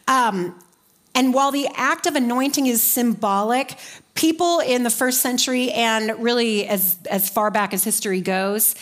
[0.08, 0.56] Um,
[1.16, 3.78] and while the act of anointing is symbolic,
[4.14, 8.76] people in the first century and really as, as far back as history goes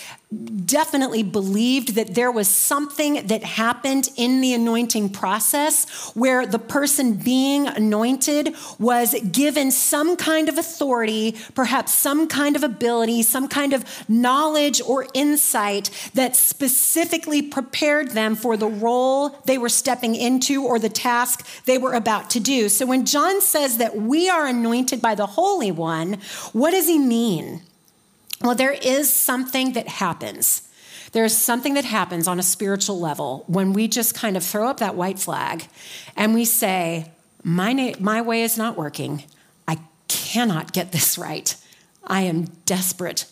[0.65, 7.13] definitely believed that there was something that happened in the anointing process where the person
[7.13, 13.73] being anointed was given some kind of authority, perhaps some kind of ability, some kind
[13.73, 20.63] of knowledge or insight that specifically prepared them for the role they were stepping into
[20.63, 22.69] or the task they were about to do.
[22.69, 26.13] So when John says that we are anointed by the Holy One,
[26.53, 27.61] what does he mean?
[28.41, 30.69] Well, there is something that happens.
[31.11, 34.77] There's something that happens on a spiritual level when we just kind of throw up
[34.77, 35.67] that white flag
[36.15, 37.11] and we say,
[37.43, 39.23] My, na- my way is not working.
[39.67, 41.55] I cannot get this right.
[42.05, 43.25] I am desperate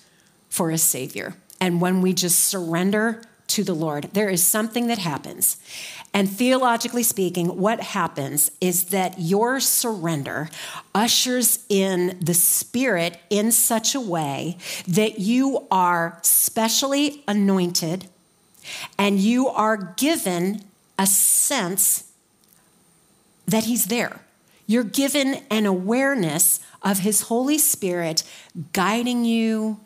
[0.49, 1.35] for a Savior.
[1.59, 5.57] And when we just surrender to the Lord, there is something that happens.
[6.13, 10.49] And theologically speaking, what happens is that your surrender
[10.93, 18.07] ushers in the Spirit in such a way that you are specially anointed
[18.97, 20.63] and you are given
[20.99, 22.11] a sense
[23.47, 24.21] that He's there.
[24.67, 28.23] You're given an awareness of His Holy Spirit
[28.73, 29.79] guiding you,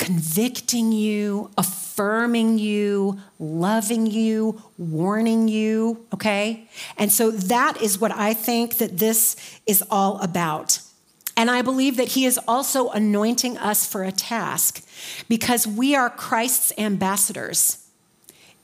[0.00, 6.66] convicting you, affirming you, loving you, warning you, okay?
[6.96, 9.36] And so that is what I think that this
[9.66, 10.80] is all about.
[11.36, 14.82] And I believe that he is also anointing us for a task
[15.28, 17.86] because we are Christ's ambassadors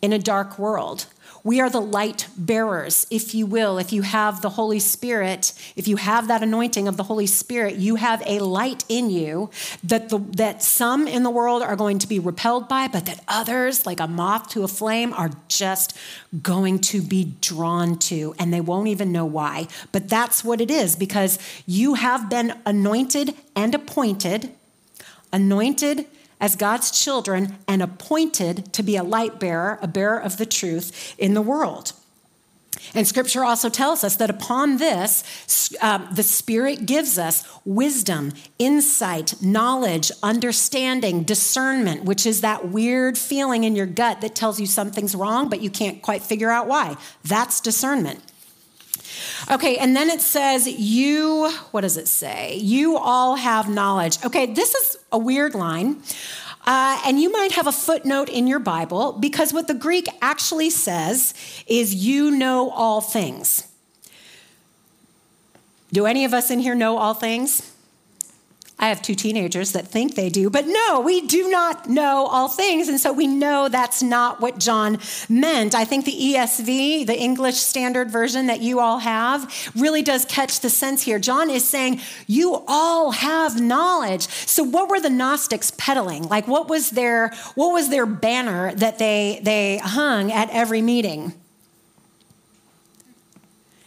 [0.00, 1.04] in a dark world.
[1.46, 3.78] We are the light bearers, if you will.
[3.78, 7.76] If you have the Holy Spirit, if you have that anointing of the Holy Spirit,
[7.76, 9.50] you have a light in you
[9.84, 13.22] that, the, that some in the world are going to be repelled by, but that
[13.28, 15.96] others, like a moth to a flame, are just
[16.42, 19.68] going to be drawn to, and they won't even know why.
[19.92, 24.50] But that's what it is because you have been anointed and appointed,
[25.32, 26.06] anointed
[26.40, 31.14] as God's children and appointed to be a light bearer, a bearer of the truth
[31.18, 31.92] in the world.
[32.94, 39.42] And scripture also tells us that upon this, um, the Spirit gives us wisdom, insight,
[39.42, 45.14] knowledge, understanding, discernment, which is that weird feeling in your gut that tells you something's
[45.14, 46.96] wrong, but you can't quite figure out why.
[47.24, 48.20] That's discernment.
[49.50, 52.56] Okay, and then it says, You, what does it say?
[52.56, 54.18] You all have knowledge.
[54.24, 56.02] Okay, this is a weird line.
[56.66, 60.68] Uh, and you might have a footnote in your Bible because what the Greek actually
[60.68, 61.32] says
[61.66, 63.66] is, You know all things.
[65.92, 67.72] Do any of us in here know all things?
[68.78, 72.46] I have two teenagers that think they do, but no, we do not know all
[72.46, 72.88] things.
[72.88, 74.98] And so we know that's not what John
[75.30, 75.74] meant.
[75.74, 80.60] I think the ESV, the English Standard Version that you all have, really does catch
[80.60, 81.18] the sense here.
[81.18, 84.28] John is saying, You all have knowledge.
[84.28, 86.24] So what were the Gnostics peddling?
[86.24, 91.32] Like what was their what was their banner that they they hung at every meeting?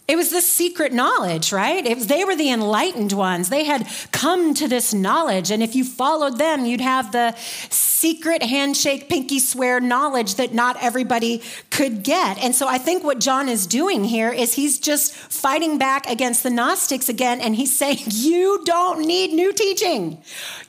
[0.09, 1.87] It was the secret knowledge, right?
[1.95, 3.49] Was, they were the enlightened ones.
[3.49, 5.51] They had come to this knowledge.
[5.51, 7.35] And if you followed them, you'd have the
[7.69, 12.39] secret handshake, pinky swear knowledge that not everybody could get.
[12.39, 16.41] And so I think what John is doing here is he's just fighting back against
[16.41, 17.39] the Gnostics again.
[17.39, 20.17] And he's saying, You don't need new teaching.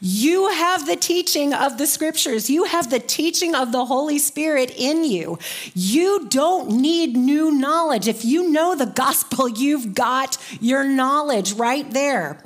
[0.03, 4.71] You have the teaching of the scriptures, you have the teaching of the Holy Spirit
[4.77, 5.39] in you.
[5.73, 8.07] You don't need new knowledge.
[8.07, 12.43] If you know the gospel, gospel, you've got your knowledge right there.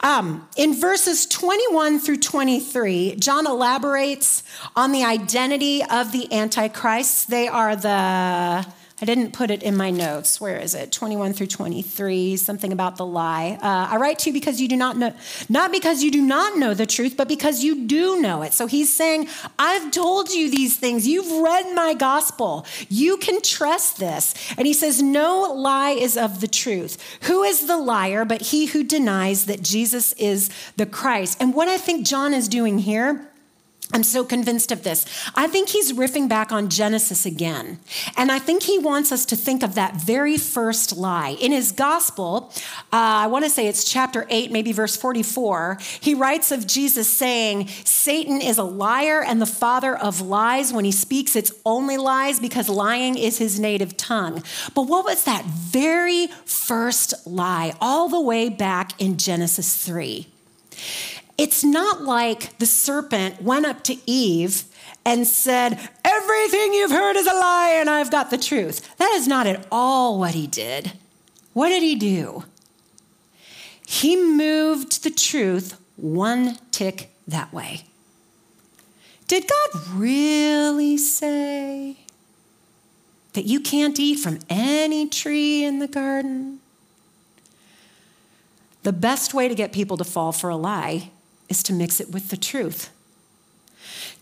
[0.00, 4.42] Um, in verses 21 through 23, John elaborates
[4.76, 7.30] on the identity of the Antichrist.
[7.30, 8.66] They are the,
[9.04, 10.40] I didn't put it in my notes.
[10.40, 10.90] Where is it?
[10.90, 13.58] 21 through 23, something about the lie.
[13.60, 15.12] Uh, I write to you because you do not know,
[15.50, 18.54] not because you do not know the truth, but because you do know it.
[18.54, 19.28] So he's saying,
[19.58, 21.06] I've told you these things.
[21.06, 22.64] You've read my gospel.
[22.88, 24.34] You can trust this.
[24.56, 26.96] And he says, No lie is of the truth.
[27.24, 30.48] Who is the liar but he who denies that Jesus is
[30.78, 31.36] the Christ?
[31.42, 33.28] And what I think John is doing here
[33.94, 35.06] I'm so convinced of this.
[35.36, 37.78] I think he's riffing back on Genesis again.
[38.16, 41.36] And I think he wants us to think of that very first lie.
[41.40, 42.50] In his gospel,
[42.92, 47.08] uh, I want to say it's chapter 8, maybe verse 44, he writes of Jesus
[47.08, 50.72] saying, Satan is a liar and the father of lies.
[50.72, 54.42] When he speaks, it's only lies because lying is his native tongue.
[54.74, 60.26] But what was that very first lie, all the way back in Genesis 3?
[61.36, 64.64] It's not like the serpent went up to Eve
[65.04, 65.72] and said,
[66.04, 68.96] Everything you've heard is a lie and I've got the truth.
[68.98, 70.92] That is not at all what he did.
[71.52, 72.44] What did he do?
[73.86, 77.84] He moved the truth one tick that way.
[79.26, 81.98] Did God really say
[83.32, 86.60] that you can't eat from any tree in the garden?
[88.82, 91.10] The best way to get people to fall for a lie
[91.54, 92.90] is to mix it with the truth.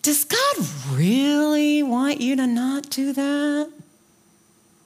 [0.03, 0.57] Does God
[0.91, 3.73] really want you to not do that?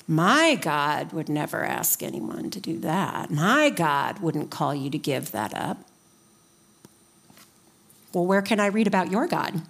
[0.06, 3.32] My God would never ask anyone to do that.
[3.32, 5.78] My God wouldn't call you to give that up.
[8.12, 9.62] Well, where can I read about your God?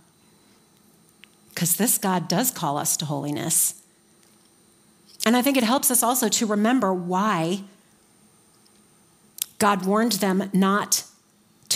[1.49, 3.83] Because this God does call us to holiness.
[5.24, 7.62] And I think it helps us also to remember why
[9.59, 11.06] God warned them not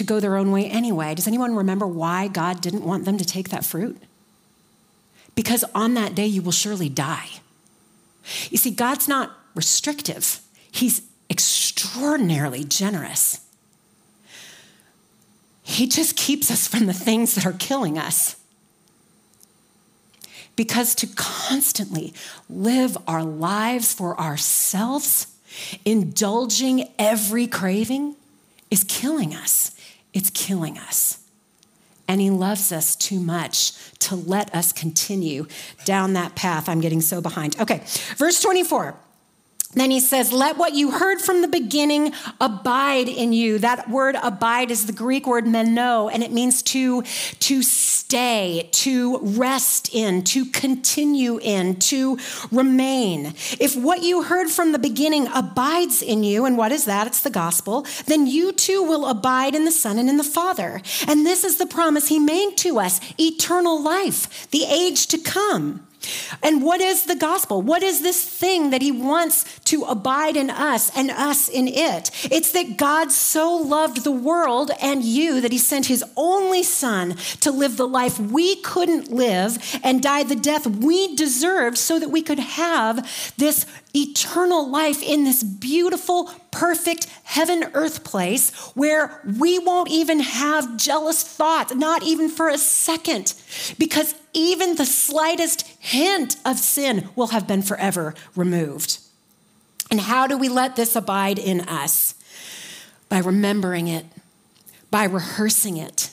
[0.01, 1.14] to go their own way anyway.
[1.14, 3.98] Does anyone remember why God didn't want them to take that fruit?
[5.34, 7.28] Because on that day you will surely die.
[8.48, 10.40] You see, God's not restrictive,
[10.72, 13.40] He's extraordinarily generous.
[15.62, 18.36] He just keeps us from the things that are killing us.
[20.57, 22.14] Because to constantly
[22.48, 25.26] live our lives for ourselves,
[25.84, 28.16] indulging every craving,
[28.70, 29.72] is killing us.
[30.12, 31.18] It's killing us.
[32.08, 35.46] And he loves us too much to let us continue
[35.84, 36.68] down that path.
[36.68, 37.58] I'm getting so behind.
[37.61, 37.82] Okay,
[38.16, 38.96] verse 24.
[39.73, 43.59] Then he says, Let what you heard from the beginning abide in you.
[43.59, 49.18] That word abide is the Greek word meno, and it means to, to stay, to
[49.18, 52.18] rest in, to continue in, to
[52.51, 53.27] remain.
[53.61, 57.07] If what you heard from the beginning abides in you, and what is that?
[57.07, 60.83] It's the gospel, then you too will abide in the Son and in the Father.
[61.07, 65.87] And this is the promise he made to us eternal life, the age to come.
[66.42, 67.62] And what is the gospel?
[67.62, 72.11] What is this thing that he wants to abide in us and us in it?
[72.30, 77.16] It's that God so loved the world and you that he sent his only son
[77.40, 82.11] to live the life we couldn't live and die the death we deserved so that
[82.11, 89.59] we could have this eternal life in this beautiful, perfect heaven earth place where we
[89.59, 93.34] won't even have jealous thoughts, not even for a second,
[93.78, 98.99] because even the slightest hint of sin will have been forever removed.
[99.91, 102.14] And how do we let this abide in us?
[103.09, 104.07] By remembering it,
[104.91, 106.11] by rehearsing it,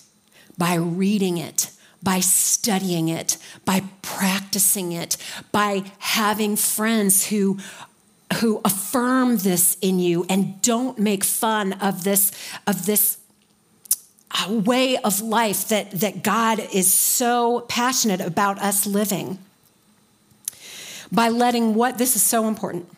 [0.57, 1.71] by reading it
[2.01, 5.17] by studying it, by practicing it,
[5.51, 7.57] by having friends who
[8.41, 12.31] who affirm this in you and don't make fun of this
[12.67, 13.17] of this
[14.31, 19.39] uh, way of life that, that God is so passionate about us living.
[21.11, 22.89] By letting what, this is so important,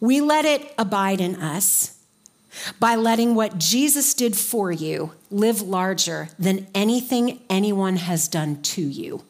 [0.00, 1.98] we let it abide in us
[2.78, 8.82] by letting what Jesus did for you live larger than anything anyone has done to
[8.82, 9.22] you.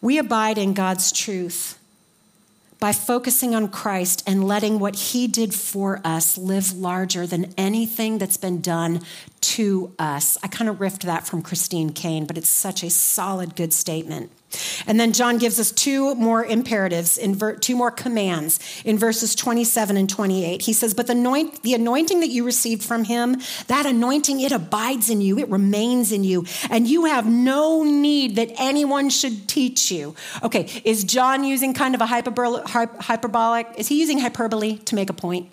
[0.00, 1.78] We abide in God's truth
[2.78, 8.18] by focusing on Christ and letting what he did for us live larger than anything
[8.18, 9.02] that's been done
[9.40, 10.38] to us.
[10.42, 14.30] I kind of riffed that from Christine Caine, but it's such a solid, good statement.
[14.86, 17.18] And then John gives us two more imperatives,
[17.60, 20.62] two more commands in verses 27 and 28.
[20.62, 23.36] He says, But the, anoint- the anointing that you received from him,
[23.66, 28.36] that anointing, it abides in you, it remains in you, and you have no need
[28.36, 30.14] that anyone should teach you.
[30.42, 33.66] Okay, is John using kind of a hyperbolic, hyperbolic?
[33.76, 35.50] Is he using hyperbole to make a point?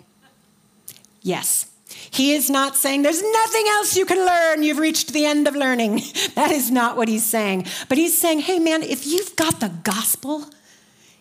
[1.22, 1.66] Yes.
[2.10, 4.62] He is not saying there's nothing else you can learn.
[4.62, 6.02] You've reached the end of learning.
[6.34, 7.66] That is not what he's saying.
[7.88, 10.44] But he's saying, hey, man, if you've got the gospel,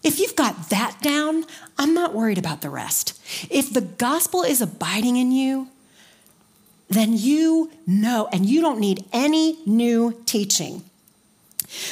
[0.06, 1.46] If you've got that down,
[1.80, 3.20] I'm not worried about the rest.
[3.50, 5.70] If the gospel is abiding in you,
[6.90, 10.84] then you know, and you don't need any new teaching.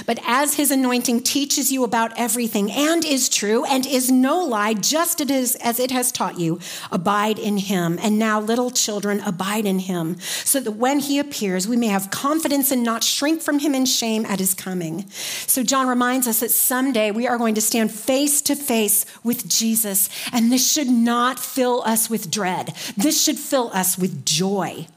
[0.05, 4.73] But as his anointing teaches you about everything and is true and is no lie,
[4.73, 6.59] just as it has taught you,
[6.91, 7.99] abide in him.
[8.01, 12.11] And now, little children, abide in him, so that when he appears, we may have
[12.11, 15.09] confidence and not shrink from him in shame at his coming.
[15.09, 19.47] So, John reminds us that someday we are going to stand face to face with
[19.47, 22.73] Jesus, and this should not fill us with dread.
[22.97, 24.87] This should fill us with joy.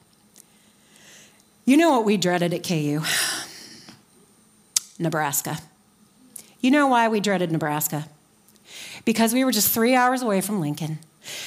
[1.65, 3.01] You know what we dreaded at KU?
[4.99, 5.59] Nebraska.
[6.61, 8.09] You know why we dreaded Nebraska?
[9.05, 10.99] Because we were just three hours away from Lincoln.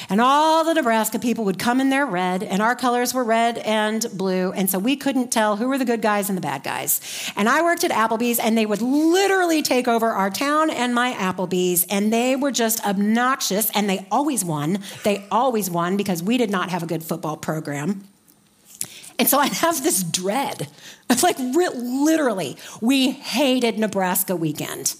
[0.09, 3.57] And all the Nebraska people would come in their red, and our colors were red
[3.59, 4.51] and blue.
[4.51, 7.01] And so we couldn't tell who were the good guys and the bad guys.
[7.35, 11.13] And I worked at Applebee's, and they would literally take over our town and my
[11.13, 11.85] Applebee's.
[11.89, 14.79] And they were just obnoxious, and they always won.
[15.03, 18.03] They always won because we did not have a good football program.
[19.19, 20.69] And so I have this dread.
[21.09, 24.95] It's like literally, we hated Nebraska weekend.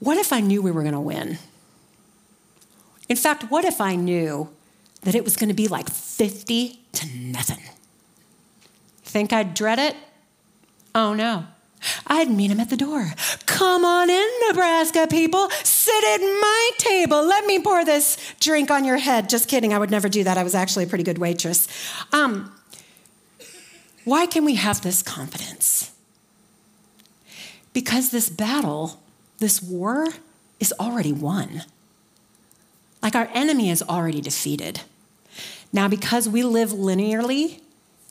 [0.00, 1.38] What if I knew we were going to win?
[3.08, 4.50] In fact, what if I knew
[5.02, 7.62] that it was going to be like 50 to nothing?
[9.04, 9.94] Think I'd dread it?
[10.94, 11.46] Oh no.
[12.06, 13.12] I'd meet him at the door.
[13.46, 15.50] Come on in, Nebraska people.
[15.50, 17.24] Sit at my table.
[17.24, 19.28] Let me pour this drink on your head.
[19.28, 19.72] Just kidding.
[19.72, 20.38] I would never do that.
[20.38, 21.68] I was actually a pretty good waitress.
[22.12, 22.52] Um,
[24.04, 25.92] why can we have this confidence?
[27.72, 29.00] Because this battle,
[29.38, 30.08] this war,
[30.60, 31.62] is already won.
[33.02, 34.82] Like our enemy is already defeated.
[35.72, 37.60] Now, because we live linearly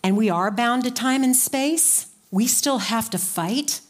[0.04, 3.82] and we are bound to time and space, we still have to fight.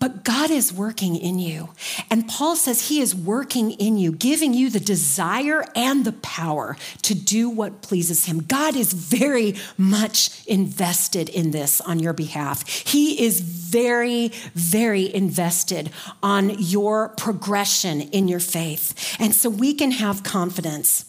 [0.00, 1.70] But God is working in you.
[2.10, 6.76] And Paul says he is working in you, giving you the desire and the power
[7.02, 8.40] to do what pleases him.
[8.40, 12.68] God is very much invested in this on your behalf.
[12.68, 15.90] He is very, very invested
[16.22, 19.16] on your progression in your faith.
[19.18, 21.06] And so we can have confidence.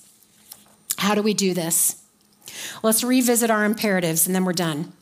[1.00, 2.02] How do we do this?
[2.82, 4.93] Let's revisit our imperatives and then we're done.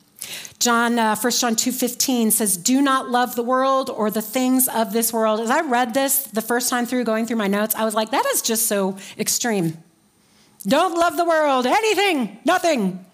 [0.59, 4.93] John, uh, 1 John 2.15 says, do not love the world or the things of
[4.93, 5.39] this world.
[5.39, 8.11] As I read this the first time through, going through my notes, I was like,
[8.11, 9.77] that is just so extreme.
[10.65, 13.05] Don't love the world, anything, nothing.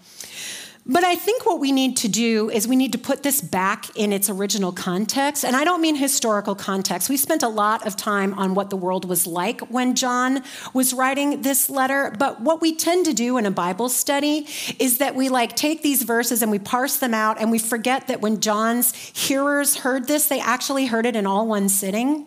[0.91, 3.95] But I think what we need to do is we need to put this back
[3.95, 5.45] in its original context.
[5.45, 7.09] And I don't mean historical context.
[7.09, 10.41] We spent a lot of time on what the world was like when John
[10.73, 12.15] was writing this letter.
[12.17, 14.47] But what we tend to do in a Bible study
[14.79, 18.07] is that we like take these verses and we parse them out and we forget
[18.07, 22.25] that when John's hearers heard this, they actually heard it in all one sitting.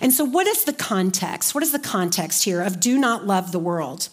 [0.00, 1.54] And so, what is the context?
[1.54, 4.08] What is the context here of do not love the world?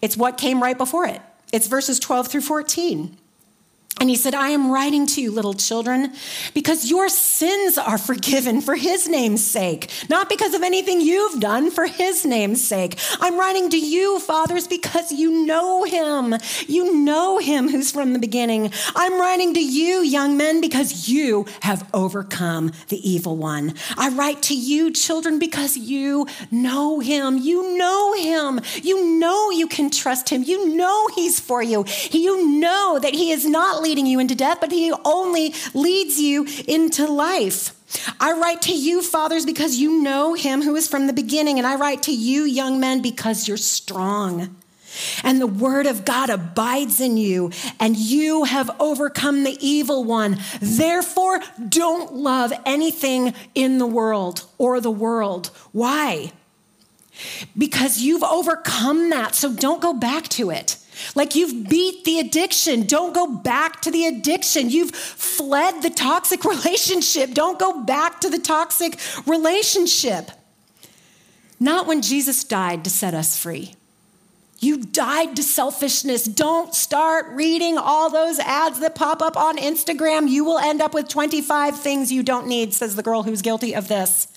[0.00, 1.22] It's what came right before it.
[1.52, 3.18] It's verses 12 through 14.
[4.00, 6.12] And he said, I am writing to you, little children,
[6.54, 11.70] because your sins are forgiven for his name's sake, not because of anything you've done,
[11.70, 12.98] for his name's sake.
[13.20, 16.34] I'm writing to you, fathers, because you know him.
[16.66, 18.72] You know him who's from the beginning.
[18.96, 23.74] I'm writing to you, young men, because you have overcome the evil one.
[23.96, 27.38] I write to you, children, because you know him.
[27.38, 28.60] You know him.
[28.82, 30.42] You know you can trust him.
[30.42, 31.84] You know he's for you.
[32.10, 33.46] You know that he is
[33.82, 37.74] leading you into death, but he only leads you into life.
[38.18, 41.66] I write to you, fathers, because you know him who is from the beginning, and
[41.66, 44.56] I write to you, young men, because you're strong.
[45.24, 50.38] And the word of God abides in you, and you have overcome the evil one.
[50.60, 55.50] Therefore, don't love anything in the world or the world.
[55.72, 56.32] Why?
[57.56, 60.76] Because you've overcome that, so don't go back to it.
[61.14, 62.86] Like you've beat the addiction.
[62.86, 64.70] Don't go back to the addiction.
[64.70, 67.32] You've fled the toxic relationship.
[67.32, 70.30] Don't go back to the toxic relationship.
[71.58, 73.74] Not when Jesus died to set us free.
[74.58, 76.24] You died to selfishness.
[76.24, 80.28] Don't start reading all those ads that pop up on Instagram.
[80.28, 83.74] You will end up with 25 things you don't need, says the girl who's guilty
[83.74, 84.28] of this.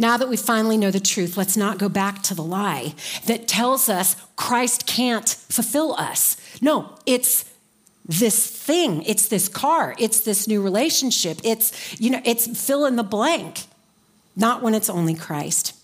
[0.00, 2.94] Now that we finally know the truth, let's not go back to the lie
[3.26, 6.38] that tells us Christ can't fulfill us.
[6.62, 7.44] No, it's
[8.06, 12.96] this thing, it's this car, it's this new relationship, it's, you know, it's fill in
[12.96, 13.64] the blank,
[14.34, 15.76] not when it's only Christ.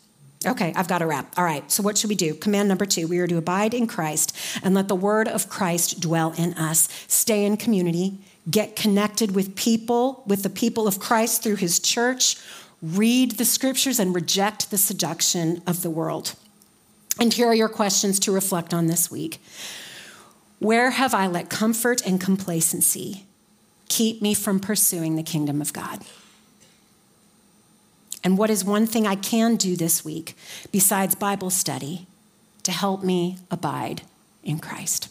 [0.46, 1.34] Okay, I've got to wrap.
[1.36, 2.32] All right, so what should we do?
[2.32, 6.00] Command number two we are to abide in Christ and let the word of Christ
[6.00, 6.88] dwell in us.
[7.06, 8.18] Stay in community,
[8.50, 12.38] get connected with people, with the people of Christ through his church,
[12.82, 16.34] read the scriptures, and reject the seduction of the world.
[17.18, 19.40] And here are your questions to reflect on this week.
[20.58, 23.24] Where have I let comfort and complacency
[23.88, 26.00] keep me from pursuing the kingdom of God?
[28.22, 30.36] And what is one thing I can do this week
[30.72, 32.06] besides Bible study
[32.64, 34.02] to help me abide
[34.42, 35.08] in Christ?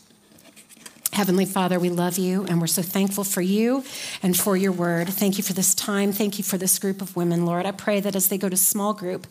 [1.16, 3.86] Heavenly Father, we love you and we're so thankful for you
[4.22, 5.08] and for your word.
[5.08, 6.12] Thank you for this time.
[6.12, 7.66] Thank you for this group of women, Lord.
[7.66, 9.26] I pray that as they go to small group,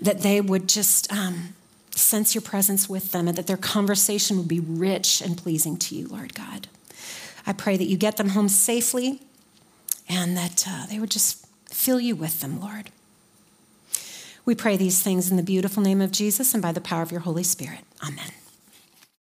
[0.00, 1.54] that they would just um,
[1.90, 5.94] sense your presence with them and that their conversation would be rich and pleasing to
[5.94, 6.66] you, Lord God.
[7.46, 9.20] I pray that you get them home safely
[10.08, 12.90] and that uh, they would just fill you with them, Lord.
[14.46, 17.12] We pray these things in the beautiful name of Jesus and by the power of
[17.12, 17.80] your Holy Spirit.
[18.02, 18.32] Amen.